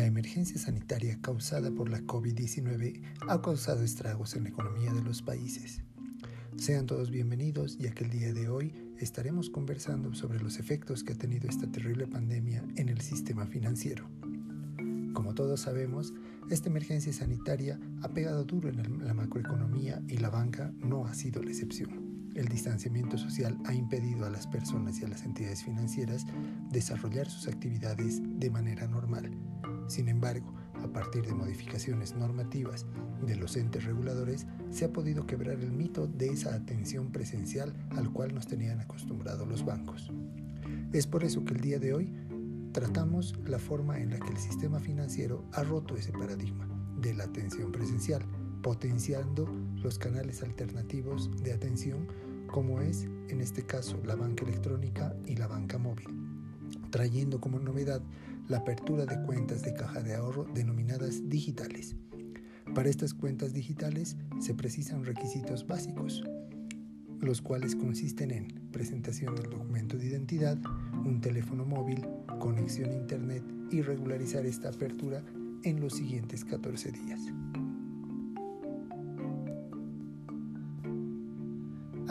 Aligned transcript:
emergencia 0.00 0.58
sanitaria 0.58 1.18
causada 1.20 1.70
por 1.70 1.90
la 1.90 2.00
COVID-19 2.00 3.02
ha 3.28 3.42
causado 3.42 3.82
estragos 3.82 4.34
en 4.34 4.44
la 4.44 4.48
economía 4.48 4.92
de 4.92 5.02
los 5.02 5.20
países. 5.20 5.82
Sean 6.56 6.86
todos 6.86 7.10
bienvenidos 7.10 7.76
ya 7.78 7.92
que 7.92 8.04
el 8.04 8.10
día 8.10 8.32
de 8.32 8.48
hoy 8.48 8.74
estaremos 8.98 9.50
conversando 9.50 10.14
sobre 10.14 10.40
los 10.40 10.58
efectos 10.58 11.04
que 11.04 11.12
ha 11.12 11.18
tenido 11.18 11.48
esta 11.48 11.70
terrible 11.70 12.06
pandemia 12.06 12.64
en 12.76 12.88
el 12.88 13.00
sistema 13.00 13.46
financiero. 13.46 14.08
Como 15.12 15.34
todos 15.34 15.60
sabemos, 15.60 16.14
esta 16.50 16.70
emergencia 16.70 17.12
sanitaria 17.12 17.78
ha 18.02 18.08
pegado 18.08 18.44
duro 18.44 18.70
en 18.70 19.04
la 19.04 19.14
macroeconomía 19.14 20.02
y 20.08 20.16
la 20.16 20.30
banca 20.30 20.72
no 20.78 21.06
ha 21.06 21.14
sido 21.14 21.42
la 21.42 21.50
excepción. 21.50 22.11
El 22.34 22.48
distanciamiento 22.48 23.18
social 23.18 23.58
ha 23.66 23.74
impedido 23.74 24.24
a 24.24 24.30
las 24.30 24.46
personas 24.46 24.98
y 24.98 25.04
a 25.04 25.08
las 25.08 25.24
entidades 25.24 25.64
financieras 25.64 26.26
desarrollar 26.70 27.28
sus 27.28 27.46
actividades 27.46 28.20
de 28.22 28.50
manera 28.50 28.86
normal. 28.86 29.30
Sin 29.88 30.08
embargo, 30.08 30.54
a 30.82 30.88
partir 30.88 31.26
de 31.26 31.34
modificaciones 31.34 32.14
normativas 32.14 32.86
de 33.24 33.36
los 33.36 33.56
entes 33.56 33.84
reguladores, 33.84 34.46
se 34.70 34.86
ha 34.86 34.92
podido 34.92 35.26
quebrar 35.26 35.60
el 35.60 35.72
mito 35.72 36.06
de 36.06 36.28
esa 36.28 36.54
atención 36.54 37.12
presencial 37.12 37.74
al 37.90 38.10
cual 38.10 38.34
nos 38.34 38.46
tenían 38.46 38.80
acostumbrados 38.80 39.46
los 39.46 39.64
bancos. 39.64 40.10
Es 40.92 41.06
por 41.06 41.24
eso 41.24 41.44
que 41.44 41.54
el 41.54 41.60
día 41.60 41.78
de 41.78 41.92
hoy 41.92 42.12
tratamos 42.72 43.38
la 43.44 43.58
forma 43.58 44.00
en 44.00 44.10
la 44.10 44.18
que 44.18 44.30
el 44.30 44.38
sistema 44.38 44.80
financiero 44.80 45.44
ha 45.52 45.62
roto 45.62 45.96
ese 45.96 46.12
paradigma 46.12 46.66
de 46.98 47.14
la 47.14 47.24
atención 47.24 47.70
presencial 47.70 48.24
potenciando 48.62 49.48
los 49.82 49.98
canales 49.98 50.42
alternativos 50.42 51.30
de 51.42 51.52
atención 51.52 52.06
como 52.46 52.80
es 52.80 53.08
en 53.28 53.40
este 53.40 53.64
caso 53.64 53.98
la 54.04 54.14
banca 54.14 54.44
electrónica 54.44 55.16
y 55.26 55.36
la 55.36 55.46
banca 55.46 55.78
móvil, 55.78 56.06
trayendo 56.90 57.40
como 57.40 57.58
novedad 57.58 58.02
la 58.48 58.58
apertura 58.58 59.06
de 59.06 59.22
cuentas 59.22 59.62
de 59.62 59.72
caja 59.72 60.02
de 60.02 60.14
ahorro 60.14 60.44
denominadas 60.54 61.28
digitales. 61.28 61.96
Para 62.74 62.90
estas 62.90 63.14
cuentas 63.14 63.52
digitales 63.52 64.16
se 64.40 64.54
precisan 64.54 65.04
requisitos 65.04 65.66
básicos, 65.66 66.22
los 67.20 67.40
cuales 67.40 67.76
consisten 67.76 68.30
en 68.30 68.48
presentación 68.72 69.34
del 69.34 69.50
documento 69.50 69.96
de 69.96 70.06
identidad, 70.06 70.58
un 71.04 71.20
teléfono 71.20 71.64
móvil, 71.64 72.06
conexión 72.38 72.90
a 72.90 72.94
Internet 72.94 73.44
y 73.70 73.80
regularizar 73.80 74.44
esta 74.44 74.68
apertura 74.68 75.22
en 75.62 75.80
los 75.80 75.94
siguientes 75.94 76.44
14 76.44 76.92
días. 76.92 77.20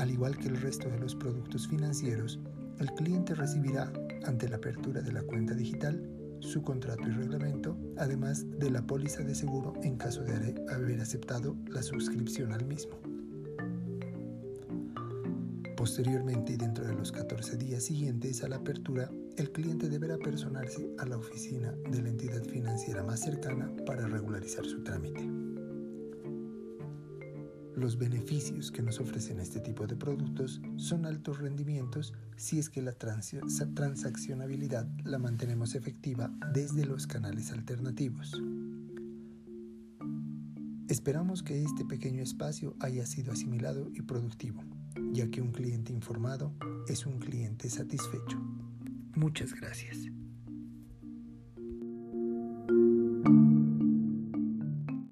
Al 0.02 0.10
igual 0.10 0.36
que 0.36 0.48
el 0.48 0.60
resto 0.60 0.90
de 0.90 0.98
los 0.98 1.14
productos 1.14 1.68
financieros, 1.68 2.40
el 2.80 2.92
cliente 2.96 3.36
recibirá, 3.36 3.94
ante 4.26 4.50
la 4.50 4.56
apertura 4.56 5.00
de 5.00 5.14
la 5.14 5.22
cuenta 5.22 5.54
digital, 5.54 6.04
su 6.40 6.64
contrato 6.64 7.04
y 7.08 7.12
reglamento, 7.12 7.78
además 7.98 8.50
de 8.58 8.72
la 8.72 8.82
póliza 8.82 9.22
de 9.22 9.36
seguro 9.36 9.74
en 9.84 9.98
caso 9.98 10.24
de 10.24 10.56
haber 10.74 11.00
aceptado 11.00 11.56
la 11.68 11.84
suscripción 11.84 12.52
al 12.52 12.66
mismo. 12.66 12.98
Posteriormente 15.78 16.54
y 16.54 16.58
dentro 16.58 16.84
de 16.84 16.96
los 16.96 17.12
14 17.12 17.58
días 17.58 17.84
siguientes 17.84 18.44
a 18.44 18.48
la 18.48 18.56
apertura, 18.56 19.12
el 19.38 19.52
cliente 19.52 19.88
deberá 19.88 20.18
personarse 20.18 20.90
a 20.98 21.06
la 21.06 21.18
oficina 21.18 21.76
de 21.92 22.02
la 22.02 22.10
entidad 22.10 22.44
financiera 22.46 23.04
más 23.04 23.20
cercana 23.20 23.72
para 23.86 24.08
regularizar 24.08 24.66
su 24.66 24.84
trámite. 24.84 25.51
Los 27.76 27.98
beneficios 27.98 28.70
que 28.72 28.82
nos 28.82 29.00
ofrecen 29.00 29.40
este 29.40 29.60
tipo 29.62 29.88
de 29.88 29.96
productos 29.96 30.62
son 30.78 31.06
altos 31.06 31.40
rendimientos 31.40 32.14
si 32.36 32.60
es 32.60 32.70
que 32.70 32.82
la 32.82 32.94
transaccionabilidad 32.94 34.88
la 35.04 35.18
mantenemos 35.18 35.76
efectiva 35.76 36.32
desde 36.54 36.86
los 36.86 37.08
canales 37.08 37.52
alternativos. 37.52 38.42
Esperamos 40.90 41.42
que 41.42 41.64
este 41.64 41.86
pequeño 41.86 42.22
espacio 42.22 42.76
haya 42.82 43.06
sido 43.06 43.32
asimilado 43.32 43.90
y 43.94 44.02
productivo, 44.02 44.62
ya 45.14 45.32
que 45.32 45.42
un 45.42 45.54
cliente 45.54 45.94
informado 45.94 46.54
es 46.90 47.06
un 47.06 47.20
cliente 47.20 47.70
satisfecho. 47.70 48.38
Muchas 49.16 49.54
gracias. 49.54 49.98